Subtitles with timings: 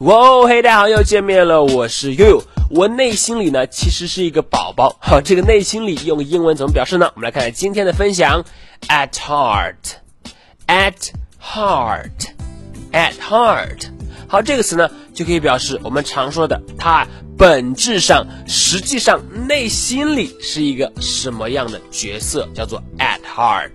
[0.00, 2.42] 哇哦，嘿，大家好，又见面了，我是悠悠。
[2.70, 4.96] 我内心里呢，其实是一个宝宝。
[4.98, 7.12] 好，这个内心里用英文怎么表示呢？
[7.14, 8.46] 我们来看看今天的分享。
[8.88, 10.94] At heart，at
[11.38, 13.90] heart，at heart。
[14.26, 17.06] 好，这个词呢，就可以表示我们常说的，它
[17.36, 23.68] 本质上、实际上、内心里是一个什么样的角色，叫做 at heart。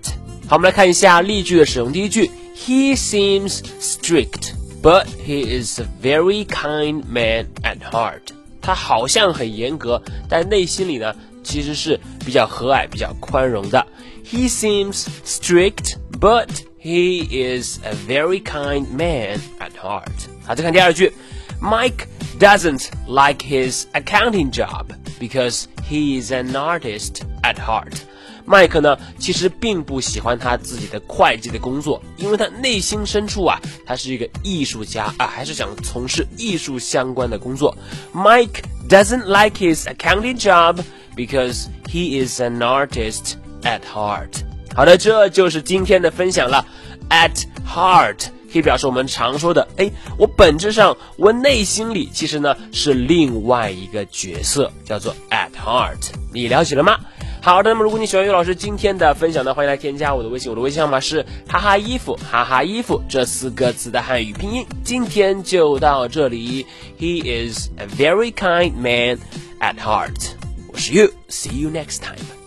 [0.48, 1.92] 好，我们来看一下例句的使用。
[1.92, 4.56] 第一句，He seems strict。
[4.85, 8.33] But he is a very kind man at heart。
[8.63, 13.87] 他好像很严格，但内心里呢，其实是比较和蔼、比较宽容的。
[14.25, 16.49] He seems strict, but
[16.81, 20.29] he is a very kind man at heart。
[20.47, 21.13] 好，再看第二句，
[21.61, 22.07] Mike
[22.39, 24.87] doesn't like his accounting job
[25.25, 28.03] because he is an artist at heart。
[28.47, 37.77] 麦克呢，其实并不喜欢他自己的会计的工作，因为他内心深处啊，他是一个艺术家啊，还是想从事艺术相关的工作。
[38.13, 40.81] Mike doesn't like his accounting job
[41.15, 44.43] because he is an artist at heart。
[44.75, 46.67] 好的，这就是今天的分享了。
[47.11, 55.98] At heart 可以表示我们常说的，哎，我本质上，我内心里其实呢是另外一个角色，叫做 at heart。
[56.32, 56.98] 你了解了吗？
[57.42, 64.66] 好的，那么如果你喜欢于老师今天的分享呢，欢迎来添加我的微信，我的微信号码是哈哈衣服哈哈衣服这四个字的汉语拼音。
[64.86, 66.66] 今天就到这里
[66.98, 69.20] ，He is a very kind man
[69.60, 70.30] at heart。
[70.72, 72.45] 我是 You，see you next time。